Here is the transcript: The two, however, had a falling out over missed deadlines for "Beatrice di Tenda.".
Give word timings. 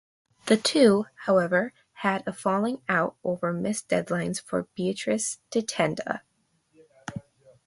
The 0.47 0.57
two, 0.57 1.05
however, 1.27 1.73
had 1.97 2.23
a 2.25 2.33
falling 2.33 2.81
out 2.89 3.17
over 3.23 3.53
missed 3.53 3.87
deadlines 3.87 4.41
for 4.41 4.63
"Beatrice 4.75 5.37
di 5.51 5.61
Tenda.". 5.61 6.23